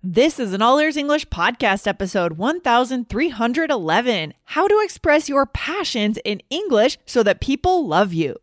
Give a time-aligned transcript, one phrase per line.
[0.00, 6.40] This is an All Ears English podcast episode 1311 How to Express Your Passions in
[6.50, 8.36] English so that people love you.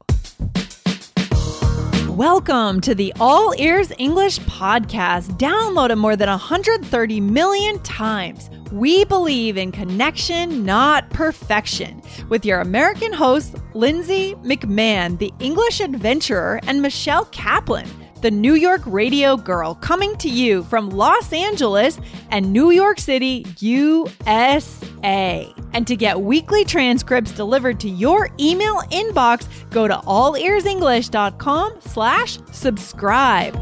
[2.09, 8.49] Welcome to the All Ears English podcast, downloaded more than 130 million times.
[8.73, 16.59] We believe in connection, not perfection, with your American hosts, Lindsay McMahon, the English adventurer,
[16.67, 17.87] and Michelle Kaplan
[18.25, 21.99] the New York radio girl, coming to you from Los Angeles
[22.31, 25.53] and New York City, USA.
[25.73, 33.53] And to get weekly transcripts delivered to your email inbox, go to allearsenglish.com slash subscribe.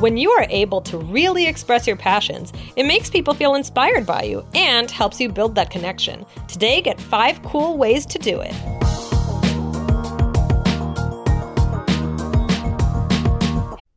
[0.00, 4.24] When you are able to really express your passions, it makes people feel inspired by
[4.24, 6.26] you and helps you build that connection.
[6.48, 8.71] Today, get five cool ways to do it.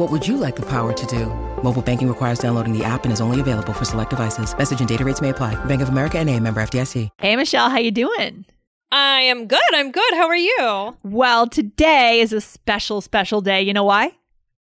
[0.00, 1.26] What would you like the power to do?
[1.62, 4.56] Mobile banking requires downloading the app and is only available for select devices.
[4.56, 5.62] Message and data rates may apply.
[5.66, 7.10] Bank of America and a member FDIC.
[7.18, 8.46] Hey, Michelle, how you doing?
[8.90, 9.60] I am good.
[9.74, 10.14] I'm good.
[10.14, 10.96] How are you?
[11.02, 13.60] Well, today is a special, special day.
[13.60, 14.12] You know why?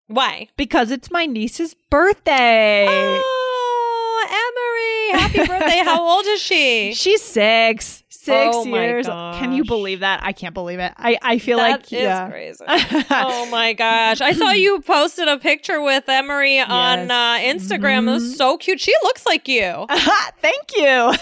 [0.08, 0.48] Why?
[0.58, 2.88] Because it's my niece's birthday.
[2.90, 5.22] Oh, Emery.
[5.22, 5.84] Happy birthday.
[5.86, 6.96] How old is she?
[6.96, 8.04] She's six.
[8.10, 9.06] Six Oh years.
[9.06, 10.22] Can you believe that?
[10.24, 10.94] I can't believe it.
[10.98, 12.30] I, I feel That like is yeah.
[12.30, 12.64] crazy.
[12.68, 14.22] oh my gosh.
[14.22, 18.08] I saw you posted a picture with Emery on uh, Instagram.
[18.08, 18.80] It was so cute.
[18.80, 19.86] She looks like you.
[20.42, 20.84] Thank you.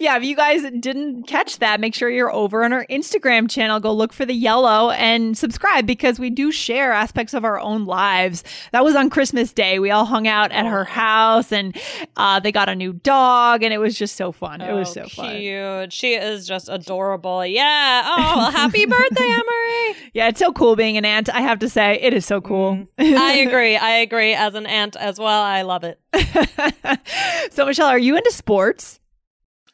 [0.00, 3.78] yeah, if you guys didn't catch that, make sure you're over on our Instagram channel.
[3.78, 7.84] Go look for the yellow and subscribe because we do share aspects of our own
[7.84, 8.42] lives.
[8.72, 9.78] That was on Christmas Day.
[9.78, 11.76] We all hung out at her house and
[12.16, 14.60] uh, they got a new dog and it was just so fun.
[14.60, 15.40] it was so Oh, fun.
[15.92, 17.44] She is just adorable.
[17.44, 18.02] Yeah.
[18.06, 20.10] Oh, well, happy birthday, Emery.
[20.14, 21.28] Yeah, it's so cool being an aunt.
[21.28, 22.44] I have to say, it is so mm.
[22.46, 22.86] cool.
[22.98, 23.76] I agree.
[23.76, 24.32] I agree.
[24.32, 26.00] As an aunt as well, I love it.
[27.52, 29.00] so, Michelle, are you into sports?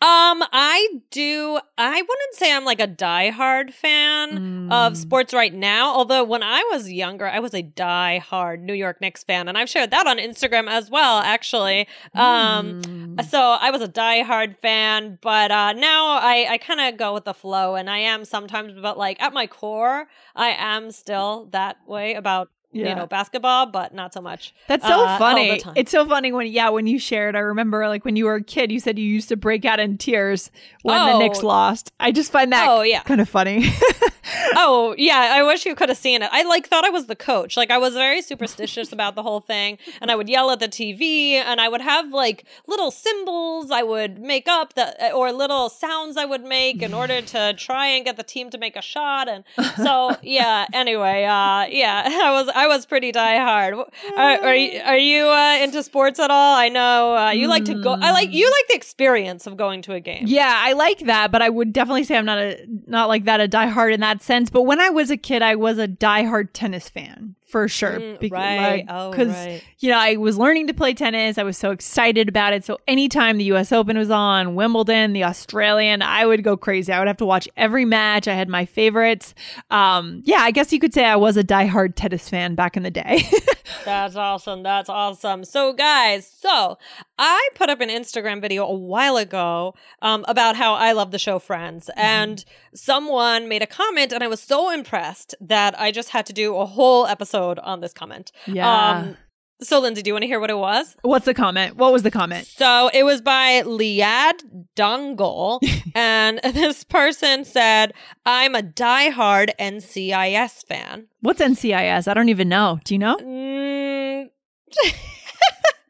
[0.00, 1.58] Um, I do.
[1.76, 5.92] I wouldn't say I'm like a diehard fan of sports right now.
[5.92, 9.68] Although when I was younger, I was a diehard New York Knicks fan, and I've
[9.68, 11.18] shared that on Instagram as well.
[11.18, 16.96] Actually, um, so I was a diehard fan, but uh, now I I kind of
[16.96, 20.92] go with the flow, and I am sometimes, but like at my core, I am
[20.92, 22.50] still that way about.
[22.70, 22.90] Yeah.
[22.90, 24.54] You know, basketball, but not so much.
[24.66, 25.62] That's so uh, funny.
[25.74, 27.34] It's so funny when yeah, when you shared.
[27.34, 29.80] I remember like when you were a kid, you said you used to break out
[29.80, 30.50] in tears
[30.82, 31.18] when the Oh.
[31.18, 31.92] Knicks lost.
[31.98, 33.02] I just find that Oh, yeah.
[33.04, 33.70] kind of funny.
[34.54, 36.28] Oh yeah, I wish you could have seen it.
[36.32, 37.56] I like thought I was the coach.
[37.56, 40.68] Like I was very superstitious about the whole thing, and I would yell at the
[40.68, 45.68] TV, and I would have like little symbols I would make up that or little
[45.68, 48.82] sounds I would make in order to try and get the team to make a
[48.82, 49.28] shot.
[49.28, 49.44] And
[49.76, 50.66] so yeah.
[50.72, 53.84] Anyway, uh, yeah, I was I was pretty diehard.
[54.16, 56.56] Are, are you are you uh, into sports at all?
[56.56, 57.92] I know uh, you like to go.
[57.92, 60.24] I like you like the experience of going to a game.
[60.26, 63.40] yeah, I like that, but I would definitely say I'm not a not like that
[63.40, 64.50] a diehard in that sense.
[64.50, 67.98] But when I was a kid, I was a diehard tennis fan for sure.
[67.98, 68.58] Mm, Bec- right.
[68.58, 69.62] like, Oh, right.
[69.78, 71.38] you know, I was learning to play tennis.
[71.38, 72.64] I was so excited about it.
[72.64, 76.92] So anytime the US Open was on, Wimbledon, the Australian, I would go crazy.
[76.92, 78.28] I would have to watch every match.
[78.28, 79.34] I had my favorites.
[79.70, 82.82] Um, yeah, I guess you could say I was a diehard tennis fan back in
[82.82, 83.22] the day.
[83.84, 84.62] That's awesome.
[84.62, 85.44] That's awesome.
[85.44, 86.76] So, guys, so
[87.18, 91.18] I put up an Instagram video a while ago um, about how I love the
[91.18, 92.44] show Friends, and
[92.74, 96.56] someone made a comment, and I was so impressed that I just had to do
[96.56, 98.32] a whole episode on this comment.
[98.46, 99.14] Yeah.
[99.60, 100.96] so, Lindsay, do you want to hear what it was?
[101.02, 101.76] What's the comment?
[101.76, 102.46] What was the comment?
[102.46, 104.42] So it was by Liad
[104.76, 105.60] Dungle,
[105.94, 107.92] and this person said,
[108.26, 112.08] "I'm a diehard NCIS fan." What's NCIS?
[112.08, 112.78] I don't even know.
[112.84, 113.16] Do you know?
[113.16, 114.26] Mm,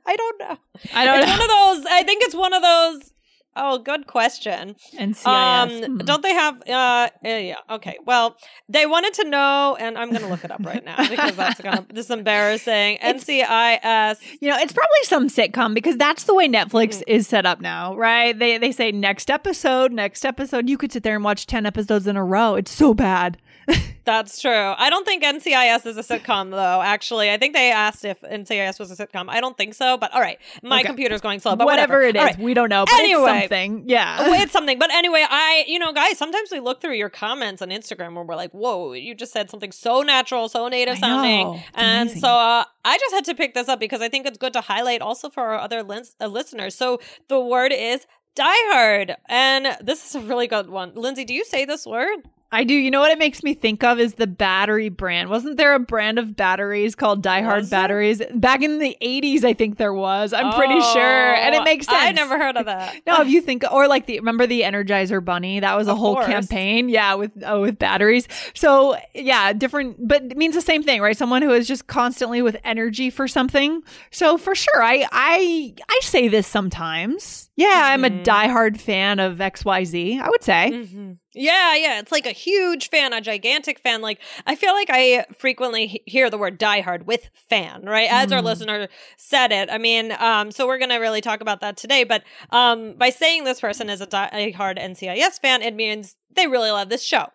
[0.06, 0.56] I don't know.
[0.94, 1.32] I don't it's know.
[1.32, 1.87] one of those.
[1.90, 3.12] I think it's one of those.
[3.58, 4.76] Oh, good question.
[4.96, 5.26] NCIS.
[5.26, 5.99] Um, Hmm.
[5.99, 6.62] don't they have?
[6.69, 7.56] Uh, eh, yeah.
[7.70, 7.99] Okay.
[8.06, 8.37] Well,
[8.69, 11.60] they wanted to know, and I'm going to look it up right now because that's
[11.60, 11.84] gonna.
[11.93, 12.99] This is embarrassing.
[13.02, 14.19] NCIS.
[14.40, 17.02] You know, it's probably some sitcom because that's the way Netflix Mm.
[17.08, 18.38] is set up now, right?
[18.38, 20.69] They they say next episode, next episode.
[20.69, 22.54] You could sit there and watch 10 episodes in a row.
[22.54, 23.38] It's so bad.
[24.05, 24.50] That's true.
[24.79, 26.81] I don't think NCIS is a sitcom, though.
[26.81, 29.26] Actually, I think they asked if NCIS was a sitcom.
[29.29, 29.99] I don't think so.
[29.99, 30.87] But all right, my Okay.
[30.87, 31.56] computer's going slow.
[31.56, 32.38] But whatever, whatever, it is, right.
[32.38, 32.87] we don't know.
[32.87, 33.85] But Anyway, it's something.
[33.87, 34.43] Yeah.
[34.43, 34.79] It's something.
[34.79, 38.25] But anyway, I, you know, guys, sometimes we look through your comments on Instagram where
[38.25, 41.62] we're like, whoa, you just said something so natural, so native sounding.
[41.75, 42.21] And amazing.
[42.23, 44.62] so uh, I just had to pick this up because I think it's good to
[44.62, 46.75] highlight also for our other lins- uh, listeners.
[46.75, 46.99] So
[47.29, 48.06] the word is
[48.37, 49.17] diehard.
[49.29, 50.93] And this is a really good one.
[50.94, 52.21] Lindsay, do you say this word?
[52.50, 52.73] I do.
[52.73, 55.29] You know what it makes me think of is the battery brand.
[55.29, 58.23] Wasn't there a brand of batteries called Die Hard Was batteries?
[58.35, 60.33] Back in the 80s, I think there was.
[60.33, 61.03] I'm pretty sure.
[61.35, 61.99] And it Oh, makes sense.
[62.00, 62.97] I never heard of that.
[63.06, 65.99] No, if you think, or like the remember the Energizer Bunny, that was a Of
[65.99, 66.27] whole course.
[66.27, 68.27] campaign, yeah, with uh, with batteries.
[68.55, 71.17] So yeah, different, but it means the same thing, right?
[71.17, 73.83] Someone who is just constantly with energy for something.
[74.11, 77.48] So for sure, I I I say this sometimes.
[77.58, 78.22] Yeah, I'm a Mhm.
[78.25, 80.20] diehard fan of X Y Z.
[80.22, 80.70] I would say.
[80.70, 81.99] hmm Yeah, yeah.
[81.99, 84.00] It's like a huge fan, a gigantic fan.
[84.00, 88.08] Like, I feel like I frequently he- hear the word diehard with fan, right?
[88.10, 88.44] As our Mm.
[88.44, 89.69] listener said it.
[89.72, 92.05] I mean, um, so we're going to really talk about that today.
[92.05, 96.70] But um, by saying this person is a diehard NCIS fan, it means they really
[96.70, 97.26] love this show.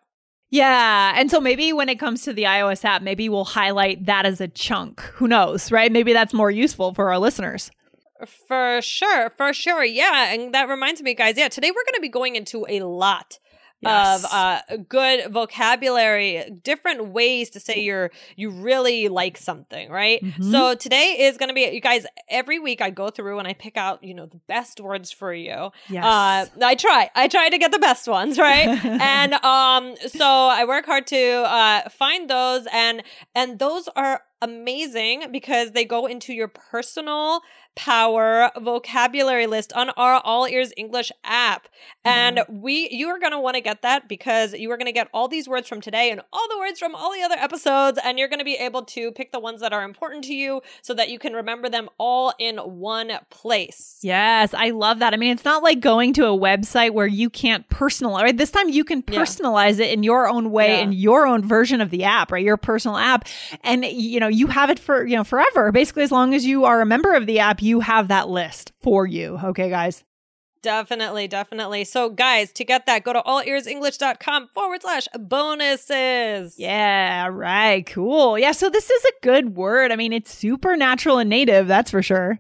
[0.52, 1.14] Yeah.
[1.18, 4.40] And so maybe when it comes to the iOS app, maybe we'll highlight that as
[4.40, 5.02] a chunk.
[5.16, 5.92] Who knows, right?
[5.92, 7.72] Maybe that's more useful for our listeners.
[8.26, 9.84] For sure, for sure.
[9.84, 10.34] Yeah.
[10.34, 13.40] And that reminds me, guys, yeah, today we're going to be going into a lot
[13.82, 14.24] Yes.
[14.24, 20.24] of uh, good vocabulary, different ways to say you're you really like something, right?
[20.24, 20.52] Mhm.
[20.52, 22.06] So today is going to be you guys.
[22.30, 25.34] Every week I go through and I pick out you know the best words for
[25.34, 25.72] you.
[25.90, 26.06] Yes.
[26.06, 27.10] Uh, I try.
[27.14, 28.70] I try to get the best ones, right?
[28.86, 33.04] and um, so I work hard to uh, find those, and
[33.36, 37.42] and those are amazing because they go into your personal
[37.76, 42.10] power vocabulary list on our all ears english app mm-hmm.
[42.10, 44.92] and we you are going to want to get that because you are going to
[44.92, 48.00] get all these words from today and all the words from all the other episodes
[48.04, 50.62] and you're going to be able to pick the ones that are important to you
[50.82, 55.14] so that you can remember them all in one place Yes, I love that.
[55.14, 58.24] I mean, it's not like going to a website where you can't personalize.
[58.24, 58.38] Right?
[58.38, 59.20] This time you can Yeah.
[59.20, 60.84] personalize it in your own way, Yeah.
[60.84, 62.44] in your own version of the app, right?
[62.44, 63.28] Your personal app,
[63.64, 65.72] and you know you have it for you know forever.
[65.72, 68.72] Basically, as long as you are a member of the app, you have that list
[68.82, 69.40] for you.
[69.44, 70.04] Okay, guys.
[70.62, 71.84] Definitely, definitely.
[71.84, 76.58] So, guys, to get that, go to allearsenglish.com forward slash bonuses.
[76.58, 77.28] Yeah.
[77.28, 77.86] Right.
[77.86, 78.40] Cool.
[78.40, 78.54] Yeah.
[78.54, 79.92] So this is a good word.
[79.92, 81.68] I mean, it's super natural and native.
[81.68, 82.40] That's for sure.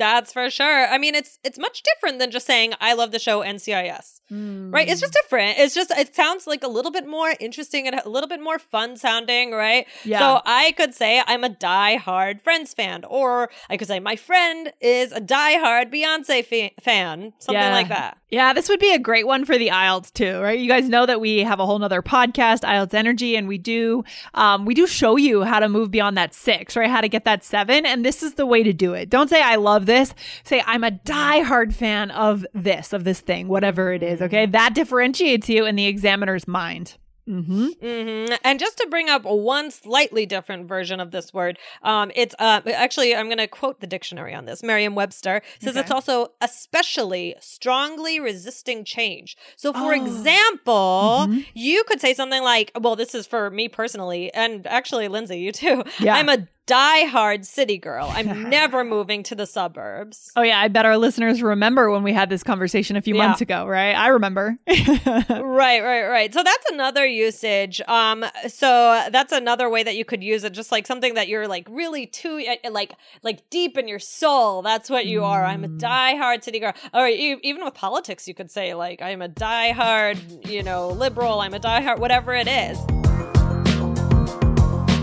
[0.00, 0.86] That's for sure.
[0.88, 4.16] I mean, it's it's much different than just saying I love the show NCIS.
[4.32, 4.88] Right?
[4.88, 5.58] It's just different.
[5.58, 8.58] It's just it sounds like a little bit more interesting and a little bit more
[8.60, 9.86] fun sounding, right?
[10.04, 10.20] Yeah.
[10.20, 14.72] So I could say I'm a die-hard Friends fan, or I could say my friend
[14.80, 17.74] is a die-hard Beyonce fa- fan, something Yeah.
[17.74, 18.18] like that.
[18.30, 20.56] Yeah, this would be a great one for the IELTS too, right?
[20.58, 24.04] You guys know that we have a whole nother podcast, IELTS Energy, and we do
[24.34, 26.88] um, we do show you how to move beyond that six, right?
[26.88, 29.10] How to get that seven, and this is the way to do it.
[29.10, 30.14] Don't say I love this.
[30.44, 34.22] Say I'm a diehard fan of this, of this thing, whatever it is.
[34.22, 36.96] Okay, that differentiates you in the examiner's mind.
[37.28, 37.66] Mm-hmm.
[37.80, 42.34] hmm And just to bring up one slightly different version of this word, um, it's
[42.40, 44.62] uh, actually I'm going to quote the dictionary on this.
[44.64, 45.80] Merriam-Webster says Okay.
[45.80, 49.36] it's also especially strongly resisting change.
[49.56, 50.00] So, for Oh.
[50.02, 51.46] example, Mhm.
[51.54, 55.52] you could say something like, "Well, this is for me personally, and actually, Lindsay, you
[55.52, 55.84] too.
[56.00, 56.16] Yeah.
[56.16, 58.08] I'm a die-hard city girl.
[58.12, 62.12] I'm never moving to the suburbs." Oh yeah, I bet our listeners remember when we
[62.12, 63.26] had this conversation a few Yeah.
[63.26, 63.92] months ago, right?
[63.94, 64.56] I remember.
[64.68, 70.22] right right right so that's another usage um so that's another way that you could
[70.22, 73.86] use it just like something that you're like really too uh, like like deep in
[73.88, 75.78] your soul that's what you are i'm a Mm.
[75.78, 80.62] diehard city girl or even with politics you could say like i'm a diehard you
[80.62, 82.78] know liberal i'm a diehard whatever it is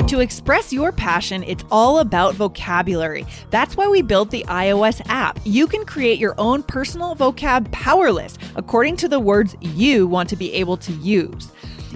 [0.08, 3.26] To express your passion, it's all about vocabulary.
[3.50, 5.38] That's why we built the iOS app.
[5.44, 10.30] You can create your own personal vocab power list according to the words you want
[10.30, 11.52] to be able to use.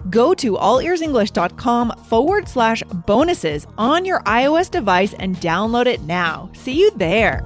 [0.10, 6.50] Go to allearsenglish.com forward slash bonuses on your iOS device and download it now.
[6.54, 7.46] See you there.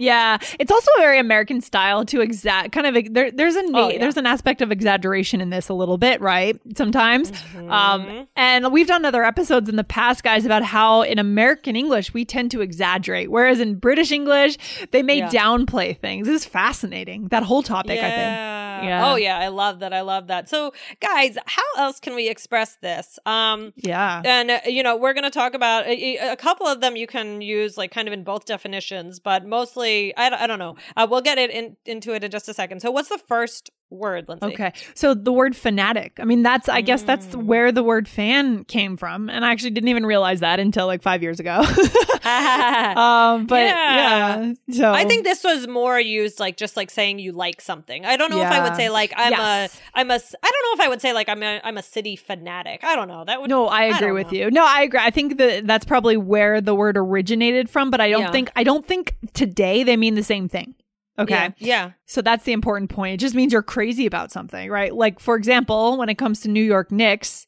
[0.00, 3.88] Yeah, it's also a very American style to exact kind of there, there's a Oh,
[3.88, 3.98] yeah.
[3.98, 6.58] there's an aspect of exaggeration in this a little bit, right?
[6.76, 7.30] Sometimes.
[7.30, 7.70] Mm-hmm.
[7.70, 12.12] Um and we've done other episodes in the past guys about how in American English
[12.14, 14.56] we tend to exaggerate whereas in British English
[14.92, 15.28] they may Yeah.
[15.28, 16.26] downplay things.
[16.26, 17.28] This is fascinating.
[17.28, 18.32] That whole topic, I think.
[18.36, 18.82] Yeah.
[18.82, 19.12] Yeah.
[19.12, 19.92] Oh yeah, I love that.
[19.92, 20.48] I love that.
[20.48, 23.18] So, guys, how else can we express this?
[23.26, 24.22] Um Yeah.
[24.24, 27.06] and uh, you know, we're going to talk about a, a couple of them you
[27.06, 30.76] can use like kind of in both definitions, but mostly I, I don't know.
[30.96, 32.80] Uh, we'll get it in, into it in just a second.
[32.80, 34.46] So, what's the first word, Lindsay?
[34.46, 34.72] Okay.
[34.94, 36.18] So the word fanatic.
[36.20, 37.44] I mean, that's, I guess that's Mm.
[37.44, 39.28] where the word fan came from.
[39.28, 41.60] And I actually didn't even realize that until like five years ago.
[42.24, 44.52] um, but Yeah.
[44.68, 44.74] yeah.
[44.74, 48.04] So I think this was more used like just like saying you like something.
[48.04, 49.74] I don't know if I would say like I'm Yes.
[49.74, 50.32] a I'm a I don't
[50.64, 52.84] know if I would say like I'm a I'm a city fanatic.
[52.84, 53.24] I don't know.
[53.24, 54.38] That would no, I agree don't with know.
[54.38, 54.50] you.
[54.50, 55.00] No, I agree.
[55.02, 58.32] I think that that's probably where the word originated from, but I don't Yeah.
[58.32, 60.74] think, I don't think today they mean the same thing.
[61.18, 61.34] Okay.
[61.34, 61.52] Yeah.
[61.58, 61.90] yeah.
[62.06, 63.14] So that's the important point.
[63.14, 64.94] It just means you're crazy about something, right?
[64.94, 67.46] Like, for example, when it comes to New York Knicks,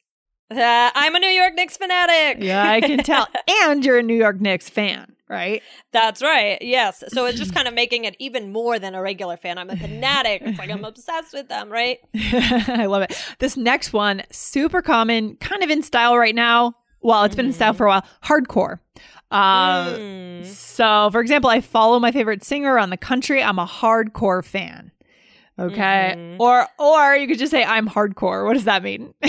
[0.51, 0.57] Uh,
[0.95, 2.43] I'm a New York Knicks fanatic.
[2.43, 3.27] yeah, I can tell.
[3.63, 5.63] and you're a New York Knicks fan, right?
[5.93, 6.59] That's right.
[6.61, 7.03] Yes.
[7.09, 9.57] So it's just kind of making it even more than a regular fan.
[9.57, 10.43] I'm a fanatic.
[10.45, 11.99] It's like I'm obsessed with them, right?
[12.15, 13.15] I love it.
[13.39, 16.75] This next one, super common, kind of in style right now.
[17.01, 18.05] Well, it's been in style for a while.
[18.23, 18.79] Hardcore.
[19.33, 20.47] Uh, Mm.
[20.47, 23.43] So, for example, I follow my favorite singer on the country.
[23.43, 24.92] I'm a hardcore fan.
[25.63, 26.15] Okay.
[26.17, 26.37] Mhm.
[26.41, 28.45] Or or you could just say I'm hardcore.
[28.47, 29.15] What does that mean?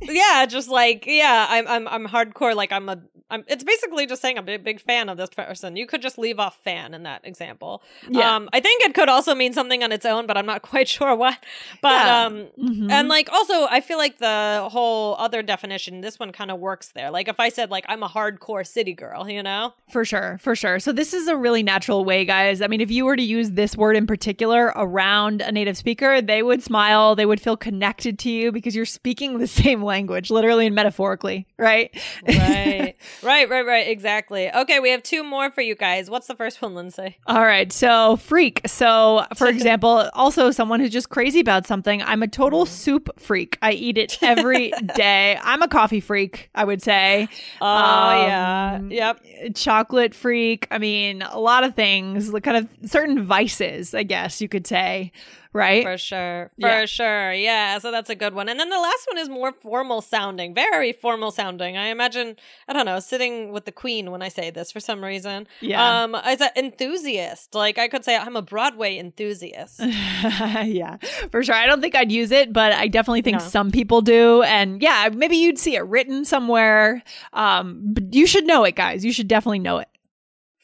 [0.00, 2.54] Yeah, just like yeah, I'm I'm I'm hardcore.
[2.54, 2.98] Like I'm a
[3.30, 3.44] I'm.
[3.46, 5.76] It's basically just saying I'm a big, big fan of this person.
[5.76, 7.82] You could just leave off fan in that example.
[8.08, 8.36] Yeah.
[8.36, 10.88] Um, I think it could also mean something on its own, but I'm not quite
[10.88, 11.36] sure what.
[11.82, 12.24] But Yeah.
[12.24, 12.90] um, Mhm.
[12.90, 16.88] and like also, I feel like the whole other definition, this one kind of works
[16.94, 17.10] there.
[17.10, 19.74] Like if I said like I'm a hardcore city girl, you know.
[19.90, 20.78] For sure, for sure.
[20.78, 22.62] So this is a really natural way, guys.
[22.62, 26.20] I mean, if you were to use this word in particular around a native speaker,
[26.20, 30.30] they would smile, they would feel connected to you because you're speaking the same language,
[30.30, 31.90] literally and metaphorically, right?
[32.26, 33.88] Right, right, right, right.
[33.88, 34.52] Exactly.
[34.52, 36.10] Okay, we have two more for you guys.
[36.10, 37.16] What's the first one, Lindsay?
[37.26, 37.72] All right.
[37.72, 38.60] So, freak.
[38.66, 42.02] So, for example, also someone who's just crazy about something.
[42.02, 43.56] I'm a total soup freak.
[43.62, 45.38] I eat it every day.
[45.42, 47.28] I'm a coffee freak, I would say.
[47.60, 49.20] Oh yeah, Um, yep.
[49.54, 50.66] Chocolate freak.
[50.70, 54.66] I mean, a lot of things, like kind of certain vices, I guess you could
[54.66, 55.12] say,
[55.58, 55.82] right?
[55.84, 56.50] For sure.
[56.60, 56.86] For Yeah.
[56.86, 57.32] sure.
[57.32, 57.78] Yeah.
[57.78, 58.48] So that's a good one.
[58.48, 61.76] And then the last one is more formal sounding, very formal sounding.
[61.76, 62.36] I imagine,
[62.68, 65.46] I don't know, sitting with the queen when I say this for some reason.
[65.60, 66.02] Yeah.
[66.04, 69.80] Um, as an enthusiast, like I could say I'm a Broadway enthusiast.
[70.64, 70.96] yeah,
[71.30, 71.54] for sure.
[71.54, 73.44] I don't think I'd use it, but I definitely think No.
[73.46, 74.42] some people do.
[74.42, 77.02] And yeah, maybe you'd see it written somewhere.
[77.32, 79.04] Um, but you should know it, guys.
[79.04, 79.88] You should definitely know it.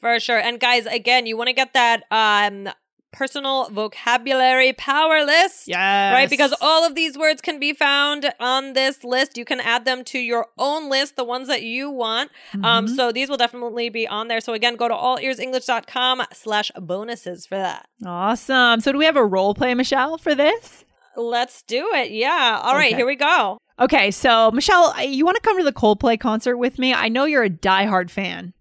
[0.00, 0.38] For sure.
[0.38, 2.68] And guys, again, you want to get that um
[3.14, 5.68] personal vocabulary power list.
[5.68, 6.12] Yes.
[6.12, 9.38] Right, because all of these words can be found on this list.
[9.38, 12.30] You can add them to your own list, the ones that you want.
[12.62, 12.96] Um, Mhm.
[12.96, 14.40] so these will definitely be on there.
[14.40, 17.86] So again, go to allearsenglish.com slash bonuses for that.
[18.04, 18.80] Awesome.
[18.80, 20.84] So, do we have a role play, Michelle, for this?
[21.16, 22.10] Let's do it.
[22.10, 22.60] Yeah.
[22.62, 22.96] All right, Okay.
[22.96, 23.58] here we go.
[23.80, 24.10] Okay.
[24.10, 26.92] So, Michelle, you want to come to the Coldplay concert with me?
[26.92, 28.52] I know you're a diehard fan.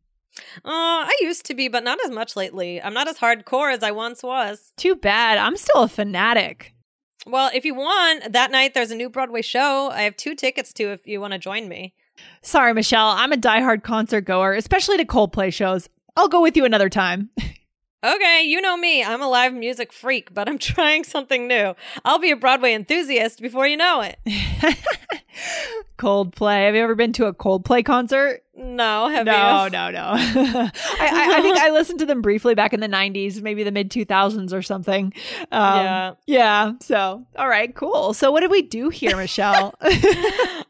[0.58, 2.82] Uh, I used to be, but not as much lately.
[2.82, 4.72] I'm not as hardcore as I once was.
[4.78, 5.38] Too bad.
[5.38, 6.74] I'm still a fanatic.
[7.26, 9.90] Well, if you want, that night there's a new Broadway show.
[9.92, 11.94] I have two tickets to if you want to join me.
[12.42, 13.10] Sorry, Michelle.
[13.10, 15.90] I'm a diehard concert goer, especially to Coldplay shows.
[16.16, 17.30] I'll go with you another time.
[18.06, 19.02] Okay, you know me.
[19.02, 21.74] I'm a live music freak, but I'm trying something new.
[22.04, 24.20] I'll be a Broadway enthusiast before you know it.
[25.98, 26.66] Coldplay.
[26.66, 28.44] Have you ever been to a Coldplay concert?
[28.56, 29.70] No, have no, you?
[29.72, 33.42] no, no, I, I, I think I listened to them briefly back in the '90s,
[33.42, 35.12] maybe the mid 2000s or something.
[35.52, 36.14] Um, Yeah.
[36.28, 36.72] yeah.
[36.80, 38.14] So, all right, cool.
[38.14, 39.74] So, what did we do here, Michelle?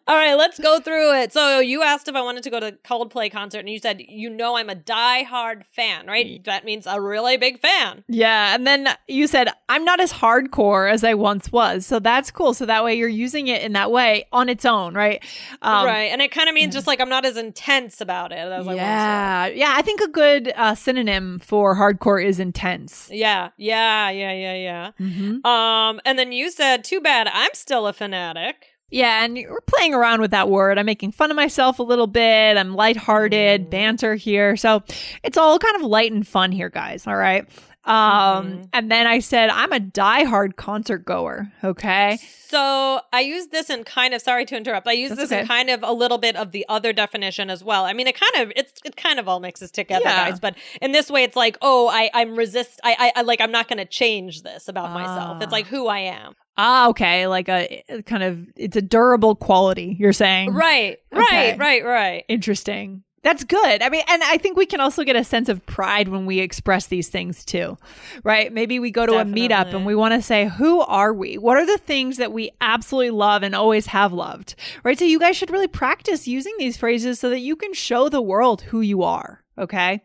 [0.06, 1.32] All right, let's go through it.
[1.32, 4.30] So you asked if I wanted to go to Coldplay concert, and you said you
[4.30, 6.44] know I'm a die-hard fan, right?
[6.44, 8.04] That means a really big fan.
[8.10, 12.32] yeah, and then you said I'm not as hardcore as I once was, so that's
[12.32, 12.54] cool.
[12.54, 15.24] So that way you're using it in that way on its own, right?
[15.62, 17.64] Um, right, and it kind of means just like I'm not as intense
[18.02, 18.76] about it once was.
[18.76, 19.74] Yeah, yeah.
[19.76, 23.10] I think a good uh, synonym for hardcore is intense.
[23.12, 24.92] Yeah, yeah, yeah, yeah, yeah.
[25.00, 25.46] Mm-hmm.
[25.46, 29.96] Um, and then you said, "Too bad, I'm still a fanatic." Yeah, and we're playing
[29.96, 30.78] around with that word.
[30.78, 32.58] I'm making fun of myself a little bit.
[32.58, 34.56] I'm lighthearted, banter here.
[34.56, 34.84] So
[35.24, 37.08] it's all kind of light and fun here, guys.
[37.08, 37.50] All right.
[37.86, 38.70] Um, Mhm.
[38.72, 41.52] and then I said, I'm a diehard concert goer.
[41.64, 42.18] Okay.
[42.48, 44.88] So I use this in kind of sorry to interrupt.
[44.88, 45.42] I use That's this okay.
[45.42, 47.84] in kind of a little bit of the other definition as well.
[47.84, 50.30] I mean, it kind of it's it kind of all mixes together, Yeah.
[50.30, 50.40] guys.
[50.40, 52.80] But in this way, it's like, oh, I I'm resist.
[52.84, 55.38] I I, I like I'm not going to change this about myself.
[55.38, 55.44] Ah.
[55.44, 56.36] It's like who I am.
[56.58, 57.28] Ah, okay.
[57.28, 60.54] Like a a kind of, it's a durable quality, you're saying.
[60.54, 61.00] Right.
[61.12, 61.58] Okay.
[61.58, 61.60] Right.
[61.60, 61.84] Right.
[61.84, 62.26] Right.
[62.30, 63.04] Interesting.
[63.24, 63.82] That's good.
[63.82, 66.40] I mean, and I think we can also get a sense of pride when we
[66.40, 67.78] express these things too,
[68.24, 68.52] right?
[68.52, 71.38] Maybe we go to a meetup and we want to say, who are we?
[71.38, 75.00] What are the things that we absolutely love and always have loved, right?
[75.00, 78.22] So you guys should really practice using these phrases so that you can show the
[78.22, 80.04] world who you are, okay?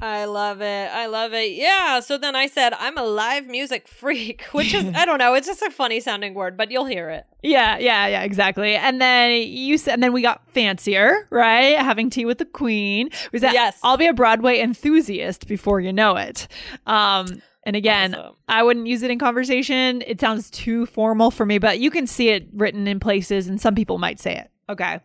[0.00, 0.90] I love it.
[0.92, 1.52] I love it.
[1.52, 2.00] Yeah.
[2.00, 5.46] So then I said, I'm a live music freak, which is, I don't know, it's
[5.46, 7.24] just a funny sounding word, but you'll hear it.
[7.42, 8.74] Yeah, yeah, yeah, exactly.
[8.74, 11.78] And then you said, and then we got fancier, right?
[11.78, 13.10] Having tea with the queen.
[13.32, 13.78] We said, Yes.
[13.82, 16.48] I'll be a Broadway enthusiast before you know it.
[16.86, 18.36] Um, and again, Awesome.
[18.48, 20.02] I wouldn't use it in conversation.
[20.06, 23.60] It sounds too formal for me, but you can see it written in places, and
[23.60, 24.50] some people might say it.
[24.68, 25.00] Okay.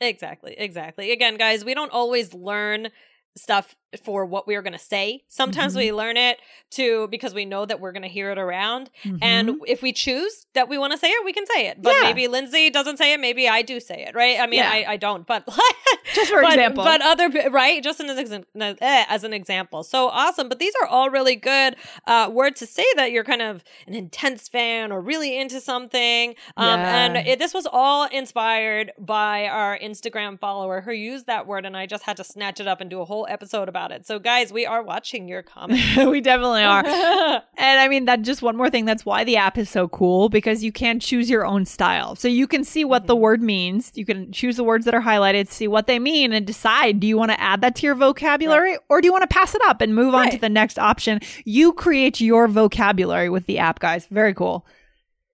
[0.00, 1.10] Exactly, exactly.
[1.10, 2.88] Again, guys, we don't always learn
[3.36, 5.24] stuff for what we're going to say.
[5.28, 5.78] Sometimes Mhm.
[5.78, 6.38] we learn it
[6.70, 8.88] to because we know that we're going to hear it around.
[9.04, 9.18] Mhm.
[9.22, 11.82] And if we choose that we want to say it, we can say it.
[11.82, 12.02] But Yeah.
[12.02, 13.18] maybe Lindsay doesn't say it.
[13.20, 14.38] Maybe I do say it, right?
[14.38, 14.70] I mean, Yeah.
[14.70, 15.44] I, I don't, but
[16.14, 16.84] Just for but, example.
[16.84, 19.82] But other right, just as an, eh, as an example.
[19.84, 20.48] So awesome.
[20.48, 23.94] But these are all really good uh, words to say that you're kind of an
[23.94, 26.34] intense fan or really into something.
[26.56, 27.04] Um, Yeah.
[27.04, 31.76] And it, this was all inspired by our Instagram follower who used that word, and
[31.76, 34.06] I just had to snatch it up and do a whole episode about it.
[34.06, 35.96] So guys, we are watching your comments.
[35.96, 36.84] we definitely are.
[37.56, 38.84] And I mean, that just one more thing.
[38.86, 42.16] That's why the app is so cool because you can choose your own style.
[42.16, 43.22] So you can see what the Mm-hmm.
[43.22, 43.92] word means.
[43.94, 47.06] You can choose the words that are highlighted, see what they mean, and decide do
[47.06, 49.60] you want to add that to your vocabulary or do you want to pass it
[49.66, 51.20] up and move on to the next option?
[51.44, 54.06] You create your vocabulary with the app, guys.
[54.06, 54.66] Very cool.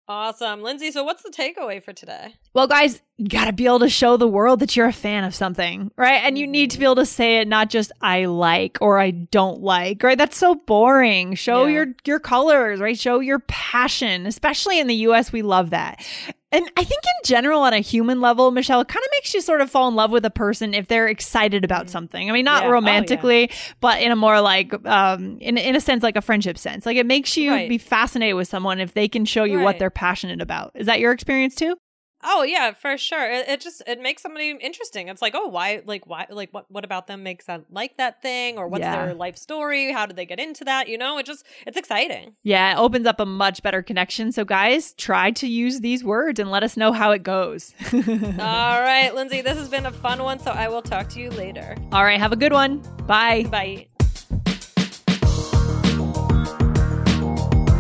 [0.09, 0.91] awesome, Lindsay.
[0.91, 2.35] So what's the takeaway for today?
[2.55, 5.25] Well, guys, you got to be able to show the world that you're a fan
[5.25, 6.21] of something, right?
[6.25, 9.11] And you need to be able to say it not just I like or I
[9.11, 10.19] don't like, right?
[10.19, 11.35] That's so boring.
[11.35, 11.73] Show Yeah.
[11.75, 12.99] your your colors, right?
[12.99, 14.27] Show your passion.
[14.27, 16.05] Especially in the US, we love that.
[16.53, 19.41] And I think in general on a human level, Michelle, it kind of makes you
[19.41, 22.31] sort of fall in love with a person if they're excited about something.
[22.31, 22.67] I mean, not Yeah.
[22.67, 22.73] Oh, yeah.
[22.75, 26.85] romantically, but in a more like um in in a sense like a friendship sense.
[26.85, 27.69] Like it makes you Right.
[27.69, 30.73] be fascinated with someone if they can show you what they're passionate about.
[30.75, 31.77] Is that your experience too?
[32.25, 33.31] Oh yeah, for sure.
[33.31, 35.09] It, it just it makes somebody interesting.
[35.09, 35.83] It's like, oh, why?
[35.85, 36.27] Like, why?
[36.31, 36.65] Like, what?
[36.71, 39.05] What about them makes that like that thing, or what's Yeah.
[39.07, 39.93] their life story?
[39.93, 40.89] How did they get into that?
[40.89, 42.35] You know, it just it's exciting.
[42.43, 44.33] Yeah, it opens up a much better connection.
[44.33, 47.75] So, guys, try to use these words and let us know how it goes.
[47.93, 50.39] All right, Lindsay, this has been a fun one.
[50.39, 51.77] So I will talk to you later.
[51.93, 52.79] All right, have a good one.
[53.07, 53.45] Bye.
[53.51, 53.89] Bye.